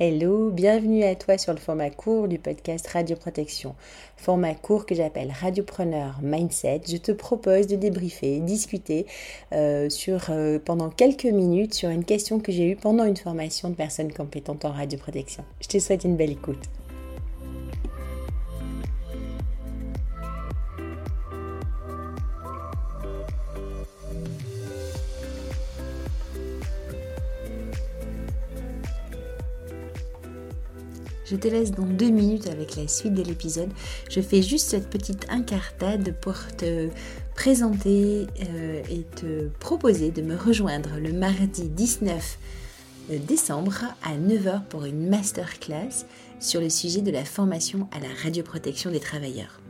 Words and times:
Hello, 0.00 0.50
bienvenue 0.50 1.02
à 1.02 1.16
toi 1.16 1.38
sur 1.38 1.52
le 1.52 1.58
format 1.58 1.90
court 1.90 2.28
du 2.28 2.38
podcast 2.38 2.86
Radio 2.86 3.16
Protection. 3.16 3.74
Format 4.16 4.54
court 4.54 4.86
que 4.86 4.94
j'appelle 4.94 5.32
Radiopreneur 5.32 6.20
Mindset. 6.22 6.82
Je 6.88 6.98
te 6.98 7.10
propose 7.10 7.66
de 7.66 7.74
débriefer, 7.74 8.38
discuter 8.38 9.06
euh, 9.52 9.90
sur, 9.90 10.26
euh, 10.30 10.60
pendant 10.64 10.88
quelques 10.88 11.24
minutes 11.24 11.74
sur 11.74 11.90
une 11.90 12.04
question 12.04 12.38
que 12.38 12.52
j'ai 12.52 12.70
eue 12.70 12.76
pendant 12.76 13.06
une 13.06 13.16
formation 13.16 13.70
de 13.70 13.74
personnes 13.74 14.12
compétentes 14.12 14.64
en 14.64 14.70
radioprotection. 14.70 15.42
Je 15.60 15.66
te 15.66 15.80
souhaite 15.80 16.04
une 16.04 16.14
belle 16.14 16.30
écoute. 16.30 16.62
Je 31.30 31.36
te 31.36 31.46
laisse 31.48 31.72
dans 31.72 31.84
deux 31.84 32.08
minutes 32.08 32.46
avec 32.48 32.76
la 32.76 32.88
suite 32.88 33.12
de 33.12 33.22
l'épisode. 33.22 33.68
Je 34.10 34.20
fais 34.20 34.40
juste 34.40 34.68
cette 34.68 34.88
petite 34.88 35.26
incartade 35.28 36.14
pour 36.20 36.34
te 36.56 36.88
présenter 37.34 38.26
euh, 38.42 38.82
et 38.90 39.02
te 39.02 39.48
proposer 39.60 40.10
de 40.10 40.22
me 40.22 40.36
rejoindre 40.36 40.98
le 40.98 41.12
mardi 41.12 41.68
19 41.68 42.38
euh, 43.10 43.18
décembre 43.18 43.84
à 44.02 44.16
9h 44.16 44.64
pour 44.68 44.86
une 44.86 45.08
masterclass 45.08 46.06
sur 46.40 46.60
le 46.60 46.70
sujet 46.70 47.02
de 47.02 47.10
la 47.10 47.24
formation 47.24 47.88
à 47.92 48.00
la 48.00 48.08
radioprotection 48.22 48.90
des 48.90 49.00
travailleurs. 49.00 49.60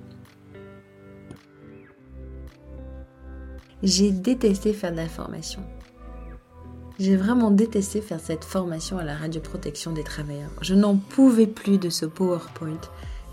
J'ai 3.83 4.13
détesté 4.13 4.73
faire 4.73 4.93
de 4.93 4.97
la 4.97 5.09
formation. 5.09 5.63
J'ai 6.99 7.15
vraiment 7.15 7.53
détesté 7.53 8.01
faire 8.01 8.19
cette 8.19 8.45
formation 8.45 8.99
à 8.99 9.05
la 9.05 9.15
radioprotection 9.15 9.93
des 9.93 10.03
travailleurs. 10.03 10.51
Je 10.63 10.75
n'en 10.75 10.97
pouvais 10.97 11.47
plus 11.47 11.79
de 11.79 11.91
ce 11.91 12.07
PowerPoint 12.07 12.81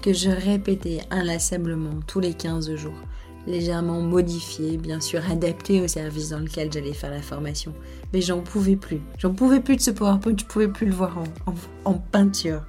que 0.03 0.13
je 0.13 0.29
répétais 0.29 0.99
inlassablement 1.09 1.99
tous 2.05 2.19
les 2.19 2.35
15 2.35 2.75
jours, 2.75 3.01
légèrement 3.47 4.01
modifié, 4.01 4.77
bien 4.77 5.01
sûr 5.01 5.21
adapté 5.31 5.81
au 5.81 5.87
service 5.87 6.29
dans 6.29 6.41
lequel 6.41 6.71
j'allais 6.71 6.93
faire 6.93 7.09
la 7.09 7.23
formation. 7.23 7.73
Mais 8.13 8.21
j'en 8.21 8.41
pouvais 8.41 8.75
plus. 8.75 9.01
J'en 9.17 9.33
pouvais 9.33 9.61
plus 9.61 9.77
de 9.77 9.81
ce 9.81 9.89
PowerPoint, 9.89 10.35
je 10.39 10.45
pouvais 10.45 10.67
plus 10.67 10.85
le 10.85 10.93
voir 10.93 11.17
en, 11.17 11.55
en 11.85 11.93
peinture. 11.95 12.61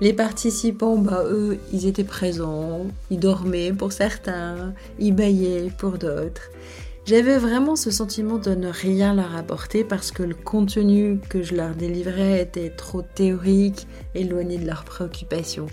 Les 0.00 0.12
participants, 0.12 0.96
bah, 0.96 1.22
eux, 1.26 1.58
ils 1.72 1.86
étaient 1.86 2.02
présents, 2.02 2.86
ils 3.12 3.20
dormaient 3.20 3.72
pour 3.72 3.92
certains, 3.92 4.74
ils 4.98 5.14
baillaient 5.14 5.70
pour 5.78 5.92
d'autres. 5.92 6.50
J'avais 7.08 7.38
vraiment 7.38 7.74
ce 7.74 7.90
sentiment 7.90 8.36
de 8.36 8.54
ne 8.54 8.68
rien 8.68 9.14
leur 9.14 9.34
apporter 9.34 9.82
parce 9.82 10.10
que 10.10 10.22
le 10.22 10.34
contenu 10.34 11.18
que 11.30 11.42
je 11.42 11.54
leur 11.54 11.74
délivrais 11.74 12.42
était 12.42 12.68
trop 12.68 13.00
théorique, 13.00 13.86
éloigné 14.14 14.58
de 14.58 14.66
leurs 14.66 14.84
préoccupations. 14.84 15.68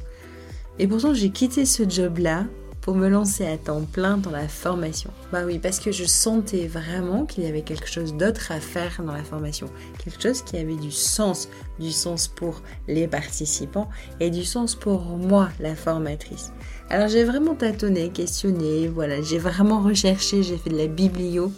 Et 0.79 0.87
pourtant, 0.87 1.13
j'ai 1.13 1.31
quitté 1.31 1.65
ce 1.65 1.83
job-là 1.89 2.45
me 2.93 3.09
lancer 3.09 3.47
à 3.47 3.57
temps 3.57 3.81
plein 3.81 4.17
dans 4.17 4.29
la 4.29 4.47
formation. 4.47 5.09
Bah 5.31 5.43
oui, 5.43 5.57
parce 5.57 5.79
que 5.79 5.91
je 5.91 6.05
sentais 6.05 6.67
vraiment 6.67 7.25
qu'il 7.25 7.43
y 7.43 7.47
avait 7.47 7.63
quelque 7.63 7.89
chose 7.89 8.13
d'autre 8.13 8.51
à 8.51 8.59
faire 8.59 9.01
dans 9.03 9.13
la 9.13 9.23
formation, 9.23 9.67
quelque 10.03 10.21
chose 10.21 10.43
qui 10.43 10.57
avait 10.57 10.75
du 10.75 10.91
sens, 10.91 11.49
du 11.79 11.91
sens 11.91 12.27
pour 12.27 12.61
les 12.87 13.07
participants 13.07 13.89
et 14.19 14.29
du 14.29 14.43
sens 14.43 14.75
pour 14.75 15.01
moi, 15.01 15.49
la 15.59 15.75
formatrice. 15.75 16.51
Alors 16.91 17.07
j'ai 17.07 17.23
vraiment 17.23 17.55
tâtonné, 17.55 18.09
questionné, 18.09 18.87
voilà, 18.87 19.21
j'ai 19.23 19.39
vraiment 19.39 19.81
recherché, 19.81 20.43
j'ai 20.43 20.57
fait 20.57 20.69
de 20.69 20.77
la 20.77 20.87
biblio 20.87 21.51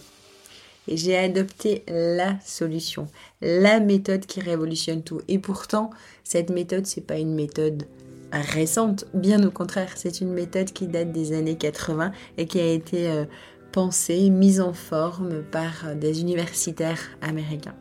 et 0.88 0.96
j'ai 0.96 1.18
adopté 1.18 1.84
la 1.88 2.40
solution, 2.46 3.08
la 3.42 3.80
méthode 3.82 4.26
qui 4.26 4.40
révolutionne 4.40 5.04
tout. 5.04 5.20
Et 5.28 5.40
pourtant, 5.40 5.90
cette 6.24 6.50
méthode, 6.50 6.86
c'est 6.86 7.06
pas 7.06 7.18
une 7.18 7.36
méthode 7.36 7.84
récente, 8.32 9.06
bien 9.14 9.44
au 9.46 9.52
contraire, 9.52 9.92
c'est 9.96 10.22
une 10.22 10.34
méthode 10.34 10.72
qui 10.72 10.88
date 10.88 11.12
des 11.12 11.34
années 11.34 11.58
80 11.58 12.12
et 12.38 12.46
qui 12.46 12.60
a 12.60 12.72
été 12.72 13.10
euh, 13.10 13.26
pensée, 13.72 14.30
mise 14.30 14.60
en 14.60 14.74
forme 14.74 15.44
par 15.44 15.96
des 15.96 16.22
universitaires 16.22 17.00
américains. 17.22 17.76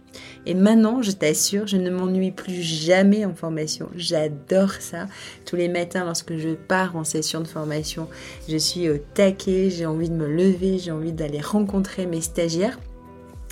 Et 0.44 0.54
maintenant, 0.54 1.02
je 1.02 1.10
t'assure, 1.10 1.66
je 1.66 1.76
ne 1.76 1.90
m'ennuie 1.90 2.32
plus 2.32 2.62
jamais 2.62 3.24
en 3.24 3.34
formation. 3.34 3.88
J'adore 3.96 4.72
ça. 4.72 5.06
Tous 5.44 5.56
les 5.56 5.68
matins, 5.68 6.04
lorsque 6.04 6.36
je 6.36 6.50
pars 6.50 6.96
en 6.96 7.04
session 7.04 7.40
de 7.40 7.48
formation, 7.48 8.08
je 8.48 8.56
suis 8.56 8.88
au 8.88 8.98
taquet, 8.98 9.70
j'ai 9.70 9.86
envie 9.86 10.10
de 10.10 10.14
me 10.14 10.28
lever, 10.28 10.78
j'ai 10.78 10.92
envie 10.92 11.12
d'aller 11.12 11.40
rencontrer 11.40 12.06
mes 12.06 12.20
stagiaires. 12.20 12.78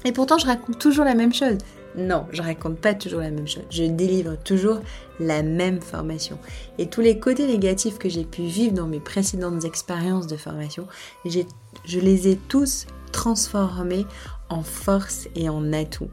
Et 0.04 0.12
pourtant, 0.12 0.38
je 0.38 0.46
raconte 0.46 0.78
toujours 0.78 1.04
la 1.04 1.14
même 1.14 1.32
chose. 1.32 1.58
Non, 1.96 2.26
je 2.32 2.42
raconte 2.42 2.78
pas 2.78 2.94
toujours 2.94 3.20
la 3.20 3.30
même 3.30 3.46
chose. 3.46 3.64
Je 3.70 3.84
délivre 3.84 4.36
toujours 4.36 4.80
la 5.20 5.42
même 5.42 5.80
formation. 5.80 6.38
Et 6.78 6.86
tous 6.86 7.00
les 7.00 7.20
côtés 7.20 7.46
négatifs 7.46 7.98
que 7.98 8.08
j'ai 8.08 8.24
pu 8.24 8.42
vivre 8.42 8.74
dans 8.74 8.86
mes 8.86 9.00
précédentes 9.00 9.64
expériences 9.64 10.26
de 10.26 10.36
formation, 10.36 10.88
je 11.24 12.00
les 12.00 12.28
ai 12.28 12.36
tous 12.36 12.86
transformés 13.12 14.06
en 14.48 14.62
force 14.62 15.28
et 15.36 15.48
en 15.48 15.72
atout. 15.72 16.08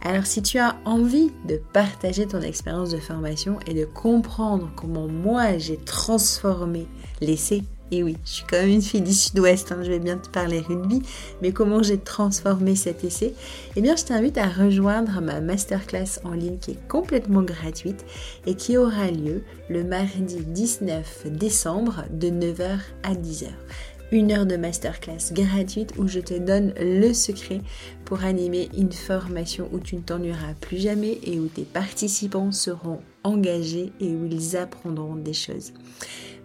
Alors 0.00 0.26
si 0.26 0.42
tu 0.42 0.58
as 0.58 0.76
envie 0.84 1.32
de 1.46 1.60
partager 1.72 2.26
ton 2.26 2.40
expérience 2.40 2.90
de 2.90 2.98
formation 2.98 3.58
et 3.66 3.74
de 3.74 3.84
comprendre 3.84 4.70
comment 4.76 5.08
moi 5.08 5.58
j'ai 5.58 5.76
transformé 5.76 6.86
l'essai, 7.20 7.64
et 7.90 8.02
oui, 8.02 8.16
je 8.24 8.30
suis 8.30 8.44
quand 8.48 8.58
même 8.58 8.68
une 8.68 8.82
fille 8.82 9.00
du 9.00 9.12
sud-ouest, 9.12 9.72
hein, 9.72 9.80
je 9.82 9.90
vais 9.90 9.98
bien 9.98 10.18
te 10.18 10.28
parler 10.28 10.60
rugby, 10.60 11.02
mais 11.42 11.52
comment 11.52 11.82
j'ai 11.82 11.98
transformé 11.98 12.76
cet 12.76 13.04
essai, 13.04 13.34
eh 13.76 13.80
bien 13.80 13.96
je 13.96 14.04
t'invite 14.04 14.38
à 14.38 14.48
rejoindre 14.48 15.20
ma 15.20 15.40
masterclass 15.40 16.20
en 16.24 16.32
ligne 16.32 16.58
qui 16.58 16.72
est 16.72 16.88
complètement 16.88 17.42
gratuite 17.42 18.04
et 18.46 18.54
qui 18.54 18.76
aura 18.76 19.10
lieu 19.10 19.42
le 19.68 19.84
mardi 19.84 20.36
19 20.44 21.26
décembre 21.26 22.04
de 22.10 22.28
9h 22.28 22.78
à 23.02 23.14
10h 23.14 23.48
une 24.10 24.32
heure 24.32 24.46
de 24.46 24.56
masterclass 24.56 25.32
gratuite 25.32 25.92
où 25.98 26.08
je 26.08 26.20
te 26.20 26.34
donne 26.34 26.72
le 26.80 27.12
secret 27.12 27.60
pour 28.04 28.24
animer 28.24 28.68
une 28.76 28.92
formation 28.92 29.68
où 29.72 29.80
tu 29.80 29.96
ne 29.96 30.00
t'ennuieras 30.00 30.54
plus 30.60 30.78
jamais 30.78 31.18
et 31.24 31.38
où 31.38 31.46
tes 31.46 31.64
participants 31.64 32.52
seront 32.52 33.00
engagés 33.22 33.92
et 34.00 34.08
où 34.08 34.26
ils 34.26 34.56
apprendront 34.56 35.16
des 35.16 35.34
choses. 35.34 35.72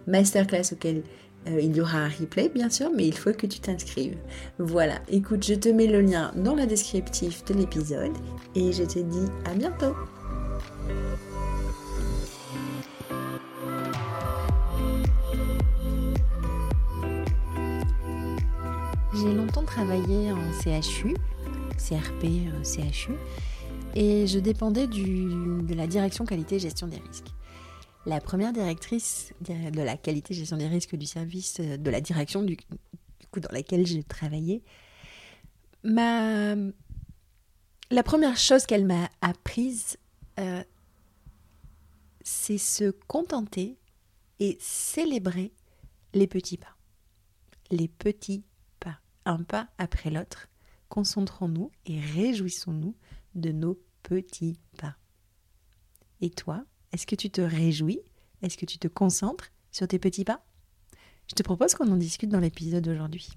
Masterclass 0.06 0.72
auquel 0.72 1.02
euh, 1.46 1.60
il 1.60 1.76
y 1.76 1.80
aura 1.80 1.98
un 1.98 2.08
replay 2.08 2.48
bien 2.48 2.70
sûr, 2.70 2.90
mais 2.94 3.06
il 3.06 3.16
faut 3.16 3.32
que 3.32 3.46
tu 3.46 3.60
t'inscrives. 3.60 4.16
Voilà, 4.58 5.00
écoute, 5.08 5.44
je 5.44 5.54
te 5.54 5.68
mets 5.68 5.86
le 5.86 6.00
lien 6.00 6.32
dans 6.36 6.54
la 6.54 6.66
descriptif 6.66 7.44
de 7.44 7.54
l'épisode 7.54 8.12
et 8.54 8.72
je 8.72 8.84
te 8.84 8.98
dis 8.98 9.26
à 9.44 9.54
bientôt. 9.54 9.94
J'ai 19.14 19.32
longtemps 19.32 19.62
travaillé 19.62 20.32
en 20.32 20.80
CHU, 20.80 21.14
CRP, 21.78 22.24
euh, 22.24 22.64
CHU, 22.64 23.12
et 23.94 24.26
je 24.26 24.38
dépendais 24.38 24.86
de 24.86 25.74
la 25.74 25.86
direction 25.86 26.24
qualité 26.24 26.58
gestion 26.58 26.88
des 26.88 27.00
risques. 27.08 27.32
La 28.06 28.20
première 28.20 28.52
directrice 28.52 29.32
de 29.40 29.80
la 29.80 29.96
qualité 29.96 30.34
gestion 30.34 30.56
des 30.56 30.68
risques 30.68 30.96
du 30.96 31.06
service 31.06 31.58
euh, 31.60 31.76
de 31.78 31.90
la 31.90 32.00
direction 32.00 32.42
du, 32.42 32.56
coup 33.30 33.40
dans 33.40 33.52
laquelle 33.52 33.86
j'ai 33.86 34.02
travaillé, 34.02 34.62
la 35.84 36.56
première 38.02 38.36
chose 38.36 38.66
qu'elle 38.66 38.86
m'a 38.86 39.10
apprise, 39.20 39.96
euh, 40.38 40.62
c'est 42.22 42.58
se 42.58 42.90
contenter 42.90 43.78
et 44.38 44.56
célébrer 44.60 45.52
les 46.12 46.26
petits 46.26 46.58
pas. 46.58 46.76
Les 47.70 47.88
petits 47.88 48.44
un 49.26 49.42
pas 49.42 49.68
après 49.78 50.10
l'autre, 50.10 50.48
concentrons-nous 50.88 51.70
et 51.86 52.00
réjouissons-nous 52.00 52.94
de 53.34 53.52
nos 53.52 53.78
petits 54.02 54.58
pas. 54.76 54.96
Et 56.20 56.30
toi, 56.30 56.64
est-ce 56.94 57.08
que 57.08 57.16
tu 57.16 57.28
te 57.28 57.40
réjouis? 57.40 57.98
Est-ce 58.42 58.56
que 58.56 58.66
tu 58.66 58.78
te 58.78 58.86
concentres 58.86 59.50
sur 59.72 59.88
tes 59.88 59.98
petits 59.98 60.24
pas? 60.24 60.44
Je 61.28 61.34
te 61.34 61.42
propose 61.42 61.74
qu'on 61.74 61.90
en 61.90 61.96
discute 61.96 62.30
dans 62.30 62.38
l'épisode 62.38 62.84
d'aujourd'hui. 62.84 63.28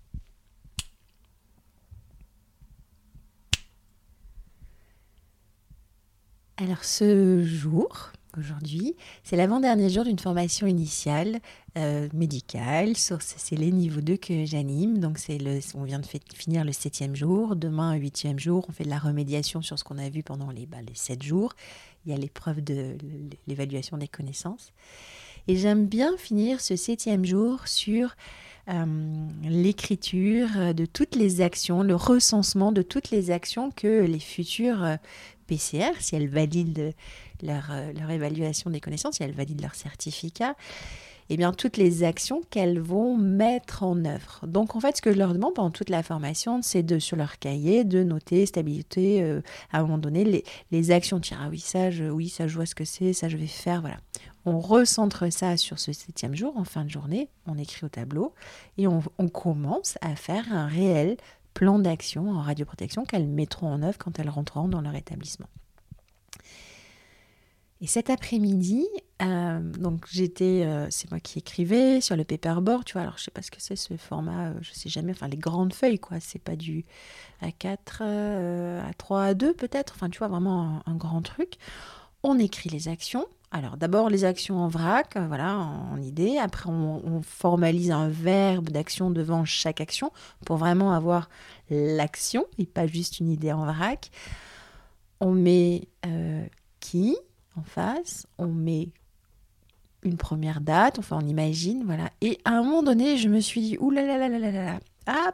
Alors 6.57 6.83
ce 6.83 7.43
jour, 7.43 8.11
aujourd'hui. 8.37 8.95
C'est 9.23 9.35
l'avant-dernier 9.35 9.89
jour 9.89 10.03
d'une 10.03 10.19
formation 10.19 10.67
initiale 10.67 11.39
euh, 11.77 12.07
médicale. 12.13 12.95
C'est 12.95 13.55
les 13.55 13.71
niveaux 13.71 14.01
2 14.01 14.17
que 14.17 14.45
j'anime. 14.45 14.99
Donc, 14.99 15.19
le, 15.29 15.59
on 15.75 15.83
vient 15.83 15.99
de 15.99 16.05
finir 16.33 16.63
le 16.63 16.71
septième 16.71 17.15
jour. 17.15 17.55
Demain, 17.55 17.93
huitième 17.95 18.39
jour, 18.39 18.65
on 18.69 18.71
fait 18.71 18.83
de 18.83 18.89
la 18.89 18.99
remédiation 18.99 19.61
sur 19.61 19.77
ce 19.77 19.83
qu'on 19.83 19.97
a 19.97 20.09
vu 20.09 20.23
pendant 20.23 20.49
les, 20.49 20.65
bah, 20.65 20.77
sept 20.93 21.23
jours. 21.23 21.53
Il 22.05 22.11
y 22.11 22.15
a 22.15 22.17
l'épreuve 22.17 22.61
de 22.63 22.97
l'évaluation 23.47 23.97
des 23.97 24.07
connaissances. 24.07 24.71
Et 25.47 25.55
j'aime 25.55 25.85
bien 25.85 26.17
finir 26.17 26.59
ce 26.61 26.75
septième 26.75 27.25
jour 27.25 27.67
sur 27.67 28.15
euh, 28.69 28.85
l'écriture 29.43 30.73
de 30.73 30.85
toutes 30.85 31.15
les 31.15 31.39
actions, 31.39 31.83
le 31.83 31.95
recensement 31.95 32.73
de 32.73 32.81
toutes 32.81 33.11
les 33.11 33.31
actions 33.31 33.71
que 33.71 34.03
les 34.03 34.19
futurs 34.19 34.83
euh, 34.83 34.95
PCR, 35.47 35.91
si 35.99 36.15
elles 36.15 36.29
valident 36.29 36.93
leur, 37.41 37.71
leur 37.99 38.11
évaluation 38.11 38.69
des 38.69 38.79
connaissances, 38.79 39.15
si 39.15 39.23
elles 39.23 39.31
valident 39.31 39.61
leur 39.61 39.75
certificat, 39.75 40.55
eh 41.29 41.37
bien, 41.37 41.51
toutes 41.51 41.77
les 41.77 42.03
actions 42.03 42.41
qu'elles 42.49 42.79
vont 42.79 43.17
mettre 43.17 43.83
en 43.83 44.05
œuvre. 44.05 44.45
Donc, 44.47 44.75
en 44.75 44.79
fait, 44.79 44.97
ce 44.97 45.01
que 45.01 45.11
je 45.11 45.17
leur 45.17 45.33
demande 45.33 45.55
pendant 45.55 45.71
toute 45.71 45.89
la 45.89 46.03
formation, 46.03 46.61
c'est 46.61 46.83
de, 46.83 46.99
sur 46.99 47.17
leur 47.17 47.37
cahier, 47.39 47.83
de 47.83 48.03
noter 48.03 48.45
stabilité, 48.45 49.21
euh, 49.21 49.41
à 49.71 49.79
un 49.79 49.81
moment 49.81 49.97
donné, 49.97 50.43
les, 50.71 50.91
actions. 50.91 51.19
Tiens, 51.19 51.39
ah 51.41 51.47
oui, 51.49 51.59
ça, 51.59 51.91
je, 51.91 52.05
oui, 52.05 52.29
ça, 52.29 52.47
vois 52.47 52.65
ce 52.65 52.75
que 52.75 52.85
c'est, 52.85 53.11
ça, 53.11 53.27
je 53.27 53.37
vais 53.37 53.47
faire, 53.47 53.81
voilà. 53.81 53.97
On 54.45 54.59
recentre 54.59 55.29
ça 55.29 55.57
sur 55.57 55.77
ce 55.77 55.91
septième 55.91 56.33
jour, 56.33 56.55
en 56.55 56.63
fin 56.63 56.85
de 56.85 56.89
journée, 56.89 57.27
on 57.47 57.57
écrit 57.57 57.85
au 57.85 57.89
tableau, 57.89 58.33
et 58.77 58.87
on 58.87 59.27
commence 59.27 59.97
à 59.99 60.15
faire 60.15 60.45
un 60.53 60.67
réel 60.67 61.17
plan 61.57 61.79
d'action 61.79 62.29
en 62.29 62.41
radioprotection 62.41 63.03
qu'elles 63.03 63.27
mettront 63.27 63.67
en 63.67 63.81
œuvre 63.81 63.97
quand 63.97 64.19
elles 64.19 64.29
rentreront 64.29 64.67
dans 64.67 64.79
leur 64.79 64.93
établissement. 64.93 65.47
Et 67.81 67.87
cet 67.87 68.11
après-midi, 68.11 68.85
euh, 69.23 69.59
donc 69.59 70.05
j'étais, 70.07 70.65
euh, 70.65 70.85
c'est 70.91 71.09
moi 71.09 71.19
qui 71.19 71.39
écrivais 71.39 71.99
sur 71.99 72.15
le 72.15 72.23
paperboard, 72.23 72.85
tu 72.85 72.93
vois. 72.93 73.01
Alors 73.01 73.17
je 73.17 73.23
sais 73.23 73.31
pas 73.31 73.41
ce 73.41 73.49
que 73.49 73.59
c'est 73.59 73.75
ce 73.75 73.97
format, 73.97 74.51
je 74.51 74.57
euh, 74.57 74.61
je 74.61 74.73
sais 74.73 74.89
jamais. 74.89 75.13
Enfin 75.13 75.27
les 75.27 75.37
grandes 75.37 75.73
feuilles, 75.73 75.97
quoi. 75.97 76.19
C'est 76.19 76.37
pas 76.41 76.55
du 76.55 76.85
A4, 77.41 78.03
à 78.83 78.93
3, 78.93 79.33
A2 79.33 79.53
peut-être. 79.53 79.93
Enfin 79.95 80.11
tu 80.11 80.19
vois 80.19 80.27
vraiment 80.27 80.83
un, 80.85 80.95
grand 80.95 81.23
truc. 81.23 81.55
On 82.21 82.37
écrit 82.37 82.69
les 82.69 82.87
actions. 82.87 83.25
Alors 83.51 83.77
d'abord 83.77 84.09
les 84.09 84.25
actions 84.25 84.57
en 84.57 84.67
vrac, 84.67 85.17
voilà, 85.17 85.57
en, 85.57 86.01
idée. 86.01 86.37
Après 86.37 86.69
on, 86.69 87.21
formalise 87.21 87.91
un 87.91 88.09
verbe 88.09 88.69
d'action 88.69 89.09
devant 89.09 89.45
chaque 89.45 89.81
action 89.81 90.11
pour 90.45 90.57
vraiment 90.57 90.91
avoir 90.91 91.29
l'action 91.69 92.45
et 92.57 92.65
pas 92.65 92.87
juste 92.87 93.19
une 93.19 93.29
idée 93.29 93.53
en 93.53 93.65
vrac. 93.65 94.11
On 95.21 95.31
met 95.31 95.87
qui 96.79 97.17
en 97.57 97.63
face, 97.63 98.27
on 98.37 98.47
met 98.47 98.89
une 100.03 100.17
première 100.17 100.61
date, 100.61 100.99
enfin 100.99 101.19
on 101.21 101.27
imagine, 101.27 101.83
voilà. 101.85 102.11
Et 102.21 102.39
à 102.45 102.51
un 102.51 102.63
moment 102.63 102.83
donné, 102.83 103.17
je 103.17 103.29
me 103.29 103.39
suis 103.39 103.61
dit, 103.61 103.77
ouh 103.79 103.91
là 103.91 104.79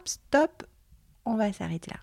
stop, 0.06 0.64
on 1.26 1.36
va 1.36 1.52
s'arrêter 1.52 1.92
là. 1.92 2.00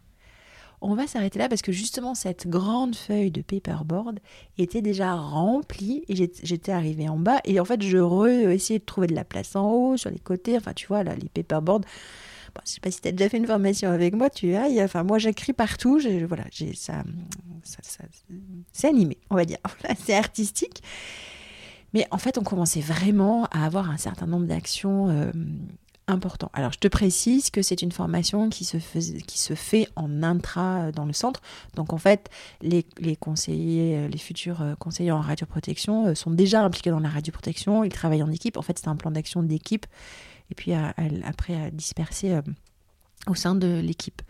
On 0.83 0.95
va 0.95 1.07
s'arrêter 1.07 1.39
là 1.39 1.49
parce 1.49 1.63
que 1.63 1.73
justement 1.73 2.15
cette 2.15 2.49
grande 2.49 2.97
feuille 2.97 3.31
de 3.31 3.43
paperboard 3.43 4.19
était 4.57 4.81
déjà 4.81 5.15
remplie 5.15 6.05
et 6.09 6.15
j'étais 6.15 6.73
arrivée 6.73 7.09
en 7.09 7.19
bas 7.19 7.41
et 7.45 7.61
en 7.61 7.65
fait 7.67 7.83
je 7.83 7.99
re 7.99 8.51
essayé 8.51 8.79
de 8.79 8.85
trouver 8.85 9.07
de 9.07 9.15
la 9.15 9.25
place 9.25 9.57
en 9.57 9.71
haut, 9.71 9.97
sur 9.97 10.11
les 10.11 10.19
côtés, 10.19 10.57
enfin 10.57 10.73
tu 10.73 10.87
vois 10.87 11.03
là 11.05 11.15
les 11.15 11.29
paperboards. 11.29 11.83
Bon, 12.55 12.63
je 12.65 12.73
sais 12.73 12.81
pas 12.81 12.91
si 12.91 13.01
tu 13.01 13.09
as 13.09 13.13
déjà 13.13 13.29
fait 13.29 13.37
une 13.37 13.47
formation 13.47 13.91
avec 13.91 14.15
moi, 14.15 14.29
tu 14.29 14.55
ailles. 14.55 14.83
Enfin, 14.83 15.05
moi, 15.05 15.19
j'écris 15.19 15.53
partout. 15.53 16.01
Voilà, 16.27 16.43
ça, 16.75 17.05
c'est 18.73 18.89
animé, 18.89 19.19
on 19.31 19.37
va 19.37 19.45
dire. 19.45 19.59
c'est 20.05 20.17
artistique. 20.17 20.83
Mais 21.93 22.07
en 22.11 22.19
fait, 22.19 22.39
on 22.39 22.43
commençait 22.43 22.81
vraiment 22.81 23.45
à 23.47 23.67
avoir 23.67 23.91
un 23.91 23.97
certain 23.97 24.27
nombre 24.27 24.47
d'actions 24.47 25.09
euh, 25.11 25.31
importantes. 26.11 26.51
Alors, 26.53 26.73
je 26.73 26.79
te 26.79 26.89
précise 26.89 27.51
que 27.51 27.63
c'est 27.63 27.83
une 27.83 27.93
formation 27.93 28.51
qui 28.51 28.65
se, 28.65 28.79
fait 29.55 29.89
en 29.97 30.23
intra 30.23 30.81
euh, 30.81 30.93
dans 30.93 31.05
le 31.05 31.13
centre. 31.13 31.41
Donc, 31.75 31.93
en 31.93 31.99
fait, 31.99 32.29
les, 32.61 32.85
conseillers, 33.17 33.97
euh, 33.97 34.09
les 34.09 34.19
futurs 34.19 34.63
conseillers 34.79 35.13
en 35.13 35.21
radioprotection 35.21 36.15
sont 36.15 36.31
déjà 36.31 36.63
impliqués 36.63 36.91
dans 36.91 37.01
la 37.01 37.09
radioprotection. 37.09 37.85
Ils 37.85 37.93
travaillent 37.93 38.23
en 38.23 38.31
équipe. 38.31 38.57
En 38.57 38.63
fait, 38.63 38.79
c'est 38.79 38.89
un 38.89 38.97
plan 38.97 39.11
d'action 39.11 39.43
d'équipe 39.43 39.87
et 40.51 40.55
puis 40.55 40.73
après 40.73 41.55
à 41.55 41.71
disperser 41.71 42.33
euh, 42.33 42.43
au 43.27 43.35
sein 43.35 43.55
de 43.55 43.81
l'équipe. 43.81 44.23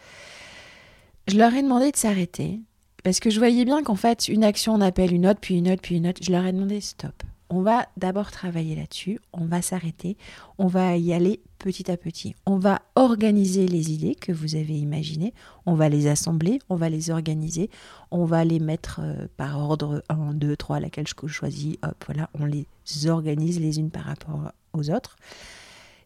Je 1.27 1.37
leur 1.37 1.55
ai 1.55 1.63
demandé 1.63 1.91
de 1.91 1.97
s'arrêter 1.97 2.61
parce 3.03 3.21
que 3.21 3.31
je 3.31 3.39
voyais 3.39 3.65
bien 3.65 3.83
qu'en 3.83 3.95
fait 3.95 4.29
une 4.29 4.45
action 4.45 4.75
on 4.75 4.81
appelle 4.81 5.13
une 5.13 5.27
autre, 5.27 5.41
puis 5.41 5.57
une 5.57 5.71
autre, 5.71 5.83
puis 5.83 5.97
une 5.97 6.07
autre. 6.07 6.21
Je 6.23 6.31
leur 6.31 6.45
ai 6.45 6.53
demandé 6.53 6.81
stop. 6.81 7.23
On 7.53 7.63
va 7.63 7.89
d'abord 7.97 8.31
travailler 8.31 8.77
là-dessus, 8.77 9.19
on 9.33 9.45
va 9.45 9.61
s'arrêter, 9.61 10.17
on 10.59 10.69
va 10.69 10.97
y 10.97 11.13
aller 11.13 11.41
petit 11.59 11.91
à 11.91 11.97
petit. 11.97 12.37
On 12.47 12.59
va 12.59 12.81
organiser 12.95 13.67
les 13.67 13.91
idées 13.91 14.15
que 14.15 14.31
vous 14.31 14.55
avez 14.55 14.79
imaginées, 14.79 15.35
on 15.67 15.75
va 15.75 15.89
les 15.89 16.07
assembler, 16.07 16.61
on 16.69 16.77
va 16.77 16.89
les 16.89 17.11
organiser, 17.11 17.69
on 18.13 18.25
va 18.25 18.45
les 18.45 18.61
mettre 18.61 19.01
euh, 19.03 19.27
par 19.37 19.59
ordre 19.59 20.05
1, 20.09 20.35
2, 20.35 20.57
3, 20.57 20.79
laquelle 20.79 21.09
je 21.09 21.27
choisis, 21.27 21.77
hop, 21.83 22.05
voilà, 22.07 22.31
on 22.39 22.45
les 22.45 22.67
organise 23.09 23.59
les 23.59 23.81
unes 23.81 23.91
par 23.91 24.05
rapport 24.05 24.53
aux 24.73 24.89
autres. 24.91 25.17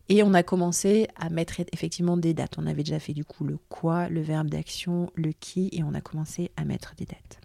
Et 0.09 0.23
on 0.23 0.33
a 0.33 0.43
commencé 0.43 1.09
à 1.17 1.29
mettre 1.29 1.61
effectivement 1.73 2.17
des 2.17 2.33
dates. 2.33 2.57
On 2.59 2.67
avait 2.67 2.83
déjà 2.85 2.99
fait 2.99 3.15
du 3.15 3.25
coup 3.25 3.45
le 3.45 3.59
quoi, 3.69 4.09
le 4.09 4.23
verbe 4.23 4.49
d'action, 4.49 5.11
le 5.15 5.33
qui, 5.33 5.69
et 5.73 5.83
on 5.83 5.93
a 5.93 6.01
commencé 6.01 6.51
à 6.57 6.65
mettre 6.65 6.95
des 6.97 7.05
dates. 7.05 7.44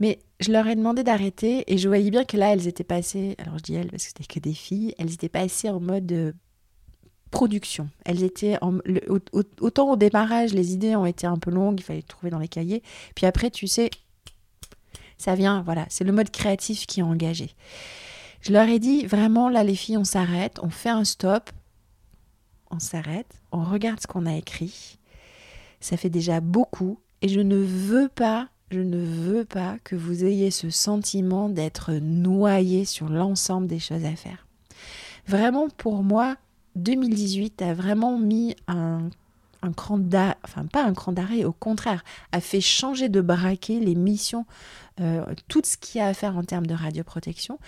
Mais 0.00 0.18
je 0.40 0.50
leur 0.50 0.66
ai 0.66 0.74
demandé 0.74 1.04
d'arrêter 1.04 1.64
et 1.72 1.78
je 1.78 1.88
voyais 1.88 2.10
bien 2.10 2.24
que 2.24 2.36
là, 2.36 2.52
elles 2.52 2.66
étaient 2.66 2.84
passées, 2.84 3.36
alors 3.38 3.58
je 3.58 3.62
dis 3.62 3.74
elles 3.74 3.90
parce 3.90 4.04
que 4.04 4.08
c'était 4.08 4.24
que 4.24 4.40
des 4.40 4.54
filles, 4.54 4.94
elles 4.98 5.12
étaient 5.12 5.28
passées 5.28 5.70
en 5.70 5.80
mode 5.80 6.10
euh, 6.12 6.32
production. 7.30 7.88
Elles 8.04 8.22
étaient 8.22 8.56
en, 8.60 8.78
autant 9.60 9.92
au 9.92 9.96
démarrage, 9.96 10.52
les 10.52 10.72
idées 10.72 10.96
ont 10.96 11.06
été 11.06 11.26
un 11.26 11.38
peu 11.38 11.50
longues, 11.50 11.80
il 11.80 11.82
fallait 11.82 12.02
trouver 12.02 12.30
dans 12.30 12.38
les 12.38 12.48
cahiers. 12.48 12.82
Puis 13.14 13.26
après, 13.26 13.50
tu 13.50 13.66
sais, 13.66 13.90
ça 15.18 15.34
vient, 15.34 15.62
voilà, 15.62 15.86
c'est 15.88 16.04
le 16.04 16.12
mode 16.12 16.30
créatif 16.30 16.86
qui 16.86 17.00
est 17.00 17.04
engagé. 17.04 17.50
Je 18.40 18.52
leur 18.52 18.68
ai 18.68 18.78
dit 18.78 19.06
vraiment, 19.06 19.48
là 19.48 19.64
les 19.64 19.74
filles, 19.74 19.96
on 19.96 20.04
s'arrête, 20.04 20.58
on 20.62 20.70
fait 20.70 20.90
un 20.90 21.04
stop, 21.04 21.50
on 22.70 22.78
s'arrête, 22.78 23.40
on 23.52 23.64
regarde 23.64 24.00
ce 24.00 24.06
qu'on 24.06 24.26
a 24.26 24.36
écrit. 24.36 24.98
Ça 25.80 25.96
fait 25.96 26.10
déjà 26.10 26.40
beaucoup 26.40 26.98
et 27.22 27.28
je 27.28 27.40
ne 27.40 27.56
veux 27.56 28.08
pas, 28.08 28.48
je 28.70 28.80
ne 28.80 28.98
veux 28.98 29.44
pas 29.44 29.78
que 29.84 29.96
vous 29.96 30.24
ayez 30.24 30.50
ce 30.50 30.70
sentiment 30.70 31.48
d'être 31.48 31.92
noyé 31.92 32.84
sur 32.84 33.08
l'ensemble 33.08 33.66
des 33.66 33.78
choses 33.78 34.04
à 34.04 34.16
faire. 34.16 34.46
Vraiment, 35.26 35.68
pour 35.68 36.02
moi, 36.02 36.36
2018 36.76 37.62
a 37.62 37.74
vraiment 37.74 38.18
mis 38.18 38.56
un 38.66 39.08
un 39.64 39.72
cran 39.72 39.98
d'arrêt, 39.98 40.36
enfin 40.44 40.66
pas 40.66 40.84
un 40.84 40.92
cran 40.92 41.12
d'arrêt, 41.12 41.44
au 41.44 41.52
contraire, 41.52 42.04
a 42.32 42.40
fait 42.40 42.60
changer 42.60 43.08
de 43.08 43.20
braquet 43.20 43.80
les 43.80 43.94
missions, 43.94 44.46
euh, 45.00 45.24
tout 45.48 45.62
ce 45.64 45.76
qu'il 45.76 45.98
y 45.98 46.02
a 46.02 46.06
à 46.06 46.14
faire 46.14 46.36
en 46.36 46.44
termes 46.44 46.66
de 46.66 46.74
radioprotection, 46.74 47.58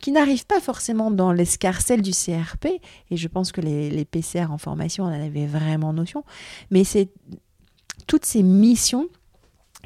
qui 0.00 0.12
n'arrive 0.12 0.46
pas 0.46 0.60
forcément 0.60 1.10
dans 1.10 1.32
l'escarcelle 1.32 2.02
du 2.02 2.12
CRP, 2.12 2.80
et 3.10 3.16
je 3.16 3.28
pense 3.28 3.52
que 3.52 3.60
les, 3.60 3.90
les 3.90 4.04
PCR 4.04 4.46
en 4.50 4.58
formation 4.58 5.04
en 5.04 5.12
avaient 5.12 5.46
vraiment 5.46 5.92
notion, 5.92 6.24
mais 6.70 6.84
c'est 6.84 7.08
toutes 8.06 8.24
ces 8.24 8.42
missions 8.42 9.08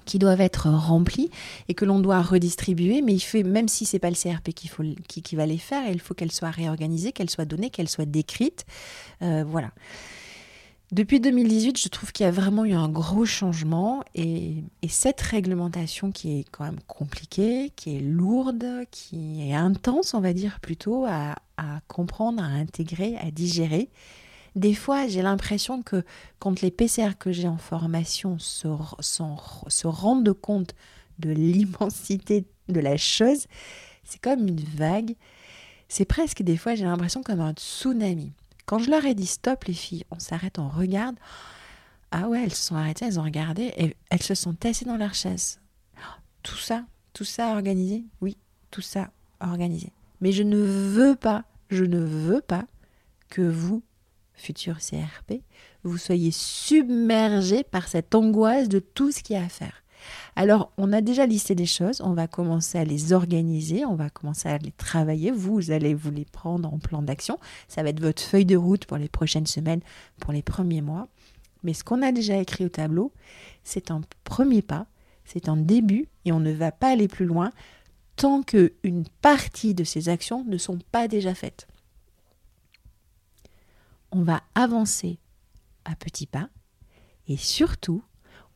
qui 0.08 0.18
doivent 0.18 0.40
être 0.40 0.68
remplies 0.70 1.30
et 1.68 1.74
que 1.74 1.84
l'on 1.84 2.00
doit 2.00 2.22
redistribuer, 2.22 3.02
mais 3.02 3.12
il 3.12 3.20
fait, 3.20 3.42
même 3.42 3.68
si 3.68 3.84
c'est 3.84 3.98
pas 3.98 4.08
le 4.08 4.16
CRP 4.16 4.52
qui, 4.52 5.36
va 5.36 5.46
les 5.46 5.58
faire, 5.58 5.88
il 5.88 6.00
faut 6.00 6.14
qu'elles 6.14 6.32
soient 6.32 6.50
réorganisées, 6.50 7.12
qu'elles 7.12 7.30
soient 7.30 7.44
données, 7.44 7.68
qu'elles 7.68 7.90
soient 7.90 8.06
décrites. 8.06 8.64
Euh, 9.22 9.44
voilà. 9.46 9.70
Depuis 10.90 11.20
2018, 11.20 11.78
je 11.78 11.88
trouve 11.88 12.12
qu'il 12.12 12.24
y 12.24 12.26
a 12.26 12.32
vraiment 12.32 12.64
eu 12.64 12.72
un 12.72 12.88
gros 12.88 13.26
changement 13.26 14.02
et, 14.14 14.64
cette 14.88 15.20
réglementation 15.20 16.10
qui 16.10 16.40
est 16.40 16.44
quand 16.50 16.64
même 16.64 16.80
compliquée, 16.86 17.70
qui 17.76 17.98
est 17.98 18.00
lourde, 18.00 18.64
qui 18.90 19.46
est 19.46 19.54
intense, 19.54 20.14
on 20.14 20.20
va 20.20 20.32
dire 20.32 20.60
plutôt, 20.60 21.04
à, 21.06 21.34
comprendre, 21.88 22.42
à 22.42 22.46
intégrer, 22.46 23.18
à 23.18 23.30
digérer. 23.30 23.90
Des 24.58 24.74
fois, 24.74 25.06
j'ai 25.06 25.22
l'impression 25.22 25.82
que 25.82 26.04
quand 26.40 26.62
les 26.62 26.72
PCR 26.72 27.16
que 27.16 27.30
j'ai 27.30 27.46
en 27.46 27.58
formation 27.58 28.40
se, 28.40 28.66
se 29.00 29.86
rendent 29.86 30.32
compte 30.32 30.74
de 31.20 31.30
l'immensité 31.30 32.44
de 32.68 32.80
la 32.80 32.96
chose, 32.96 33.46
c'est 34.02 34.20
comme 34.20 34.48
une 34.48 34.58
vague. 34.60 35.14
C'est 35.88 36.04
presque 36.04 36.42
des 36.42 36.56
fois, 36.56 36.74
j'ai 36.74 36.86
l'impression 36.86 37.22
comme 37.22 37.38
un 37.38 37.52
tsunami. 37.52 38.32
Quand 38.66 38.80
je 38.80 38.90
leur 38.90 39.04
ai 39.04 39.14
dit 39.14 39.26
stop 39.26 39.62
les 39.62 39.74
filles, 39.74 40.04
on 40.10 40.18
s'arrête, 40.18 40.58
on 40.58 40.68
regarde. 40.68 41.14
Ah 42.10 42.28
ouais, 42.28 42.42
elles 42.42 42.52
se 42.52 42.66
sont 42.66 42.74
arrêtées, 42.74 43.04
elles 43.04 43.20
ont 43.20 43.24
regardé 43.24 43.72
et 43.76 43.94
elles 44.10 44.22
se 44.24 44.34
sont 44.34 44.54
tassées 44.54 44.86
dans 44.86 44.96
leur 44.96 45.14
chaise. 45.14 45.60
Tout 46.42 46.56
ça, 46.56 46.84
tout 47.12 47.24
ça 47.24 47.52
organisé? 47.52 48.04
Oui, 48.20 48.36
tout 48.72 48.80
ça 48.80 49.12
organisé. 49.38 49.92
Mais 50.20 50.32
je 50.32 50.42
ne 50.42 50.58
veux 50.58 51.14
pas, 51.14 51.44
je 51.70 51.84
ne 51.84 52.00
veux 52.00 52.40
pas 52.40 52.64
que 53.28 53.42
vous, 53.42 53.84
futurs 54.38 54.78
CRP, 54.78 55.42
vous 55.84 55.98
soyez 55.98 56.30
submergés 56.30 57.64
par 57.64 57.88
cette 57.88 58.14
angoisse 58.14 58.68
de 58.68 58.78
tout 58.78 59.12
ce 59.12 59.22
qu'il 59.22 59.36
y 59.36 59.38
a 59.38 59.44
à 59.44 59.48
faire. 59.48 59.82
Alors, 60.36 60.72
on 60.78 60.92
a 60.92 61.00
déjà 61.00 61.26
listé 61.26 61.54
des 61.54 61.66
choses, 61.66 62.00
on 62.00 62.12
va 62.12 62.28
commencer 62.28 62.78
à 62.78 62.84
les 62.84 63.12
organiser, 63.12 63.84
on 63.84 63.96
va 63.96 64.10
commencer 64.10 64.48
à 64.48 64.58
les 64.58 64.70
travailler. 64.72 65.30
Vous, 65.30 65.70
allez 65.70 65.94
vous 65.94 66.10
les 66.10 66.24
prendre 66.24 66.72
en 66.72 66.78
plan 66.78 67.02
d'action. 67.02 67.38
Ça 67.66 67.82
va 67.82 67.90
être 67.90 68.00
votre 68.00 68.22
feuille 68.22 68.46
de 68.46 68.56
route 68.56 68.86
pour 68.86 68.96
les 68.96 69.08
prochaines 69.08 69.46
semaines, 69.46 69.80
pour 70.20 70.32
les 70.32 70.42
premiers 70.42 70.82
mois. 70.82 71.08
Mais 71.64 71.74
ce 71.74 71.82
qu'on 71.82 72.02
a 72.02 72.12
déjà 72.12 72.36
écrit 72.36 72.64
au 72.64 72.68
tableau, 72.68 73.12
c'est 73.64 73.90
un 73.90 74.00
premier 74.24 74.62
pas, 74.62 74.86
c'est 75.24 75.48
un 75.48 75.56
début 75.56 76.06
et 76.24 76.32
on 76.32 76.40
ne 76.40 76.52
va 76.52 76.70
pas 76.70 76.90
aller 76.90 77.08
plus 77.08 77.26
loin 77.26 77.50
tant 78.16 78.42
qu'une 78.42 79.04
partie 79.22 79.74
de 79.74 79.84
ces 79.84 80.08
actions 80.08 80.44
ne 80.44 80.58
sont 80.58 80.78
pas 80.92 81.08
déjà 81.08 81.34
faites. 81.34 81.68
On 84.10 84.22
va 84.22 84.42
avancer 84.54 85.18
à 85.84 85.94
petits 85.94 86.26
pas 86.26 86.48
et 87.28 87.36
surtout, 87.36 88.02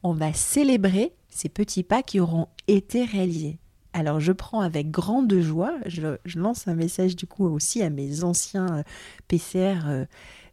on 0.02 0.12
va 0.12 0.32
célébrer 0.32 1.14
ces 1.28 1.48
petits 1.48 1.82
pas 1.82 2.02
qui 2.02 2.20
auront 2.20 2.48
été 2.68 3.04
réalisés. 3.04 3.58
Alors 3.94 4.20
je 4.20 4.32
prends 4.32 4.60
avec 4.60 4.90
grande 4.90 5.38
joie, 5.40 5.74
je, 5.84 6.16
lance 6.34 6.66
un 6.66 6.74
message 6.74 7.14
du 7.14 7.26
coup 7.26 7.46
aussi 7.46 7.82
à 7.82 7.90
mes 7.90 8.24
anciens 8.24 8.78
euh, 8.78 8.82
PCR 9.28 9.86
euh, 9.86 10.04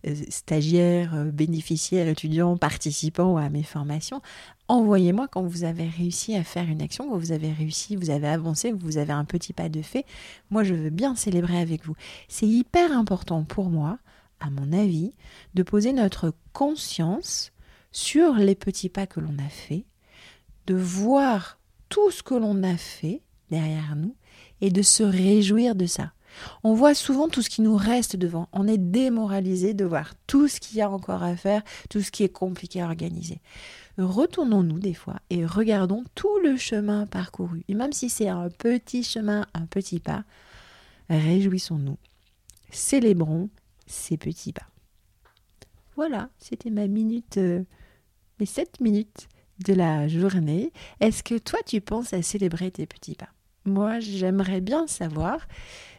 euh, 0.05 0.15
stagiaires, 0.27 1.25
bénéficiaires, 1.31 2.09
étudiants, 2.09 2.57
participants 2.57 3.37
à 3.37 3.49
mes 3.49 3.63
formations. 3.63 4.21
Envoyez-moi 4.67 5.29
quand 5.29 5.43
vous 5.43 5.63
avez 5.63 5.87
réussi 5.87 6.35
à 6.35 6.43
faire 6.43 6.67
une 6.67 6.81
action, 6.81 7.09
quand 7.09 7.17
vous 7.17 7.31
avez 7.31 7.53
réussi, 7.53 7.95
vous 7.95 8.09
avez 8.09 8.27
avancé, 8.27 8.73
vous 8.73 8.97
avez 8.97 9.13
un 9.13 9.25
petit 9.25 9.53
pas 9.53 9.69
de 9.69 9.81
fait. 9.81 10.05
Moi 10.49 10.65
je 10.65 10.73
veux 10.73 10.89
bien 10.89 11.15
célébrer 11.15 11.59
avec 11.59 11.85
vous. 11.85 11.95
C'est 12.27 12.47
hyper 12.47 12.91
important 12.91 13.45
pour 13.45 13.69
moi, 13.69 13.99
à 14.39 14.50
mon 14.50 14.74
avis, 14.74 15.13
de 15.53 15.63
poser 15.63 15.93
notre 15.93 16.34
conscience 16.53 17.51
sur 17.91 18.34
les 18.36 18.55
petits 18.55 18.89
pas 18.89 19.08
que 19.08 19.19
l'on 19.19 19.38
a 19.39 19.50
faits, 19.50 19.86
de 20.67 20.75
voir 20.75 21.60
tout 21.89 22.12
ce 22.12 22.24
que 22.24 22.36
l'on 22.36 22.63
a 22.63 22.77
fait 22.77 23.22
derrière 23.50 23.96
nous 23.96 24.15
et 24.62 24.69
de 24.69 24.81
se 24.81 25.03
réjouir 25.03 25.75
de 25.75 25.86
ça. 25.86 26.13
On 26.63 26.74
voit 26.74 26.93
souvent 26.93 27.27
tout 27.27 27.41
ce 27.41 27.50
qui 27.50 27.62
nous 27.62 27.75
reste 27.75 28.15
devant. 28.15 28.48
On 28.53 28.67
est 28.67 28.77
démoralisé 28.77 29.74
de 29.74 29.86
voir 29.86 30.13
tout 30.27 30.48
ce 30.48 30.60
qu'il 30.60 30.77
y 30.77 30.81
a 30.81 30.89
encore 30.89 31.24
à 31.24 31.36
faire, 31.36 31.63
tout 31.89 32.01
ce 32.01 32.12
qui 32.12 32.24
est 32.24 32.29
compliqué 32.29 32.81
à 32.81 32.86
organiser. 32.86 33.41
Retournons-nous 33.98 34.79
des 34.79 34.93
fois 34.93 35.17
et 35.29 35.46
regardons 35.46 36.03
tout 36.15 36.39
le 36.43 36.55
chemin 36.55 37.05
parcouru. 37.08 37.63
Et 37.67 37.74
même 37.74 37.91
si 37.91 38.10
c'est 38.10 38.29
un 38.29 38.50
petit 38.50 39.03
chemin, 39.03 39.46
un 39.53 39.65
petit 39.65 40.00
pas, 40.00 40.24
réjouissons-nous. 41.10 41.98
Célébrons 42.72 43.50
ces 43.89 44.17
petits 44.17 44.53
pas. 44.53 44.67
Voilà, 45.96 46.29
c'était 46.38 46.69
ma 46.69 46.88
minute, 46.88 47.38
euh, 47.38 47.63
mes 48.39 48.46
sept 48.46 48.79
minutes 48.79 49.27
de 49.65 49.74
la 49.74 50.08
journée. 50.08 50.72
Est-ce 51.01 51.24
que 51.24 51.38
toi, 51.38 51.60
tu 51.65 51.81
penses 51.81 52.13
à 52.13 52.22
célébrer 52.22 52.72
tes 52.72 52.86
petits 52.86 53.15
pas? 53.15 53.29
Moi, 53.65 54.00
j'aimerais 54.00 54.62
bien 54.62 54.88
savoir 54.88 55.48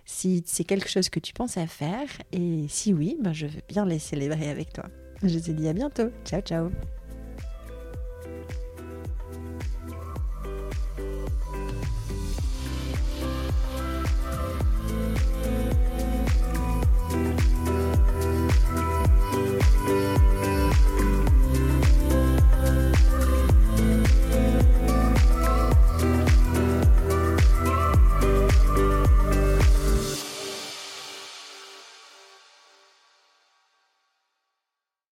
si 0.06 0.42
c'est 0.46 0.64
quelque 0.64 0.88
chose 0.88 1.08
que 1.10 1.20
tu 1.20 1.34
penses 1.34 1.58
à 1.58 1.66
faire. 1.66 2.08
Et 2.32 2.66
si 2.68 2.94
oui, 2.94 3.16
ben 3.20 3.32
je 3.32 3.46
veux 3.46 3.62
bien 3.68 3.84
les 3.84 3.98
célébrer 3.98 4.48
avec 4.48 4.72
toi. 4.72 4.86
Je 5.22 5.38
te 5.38 5.50
dis 5.50 5.68
à 5.68 5.72
bientôt. 5.72 6.08
Ciao, 6.24 6.40
ciao 6.40 6.70